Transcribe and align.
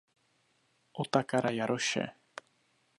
Otakara 1.03 1.51
Jaroše. 1.59 2.03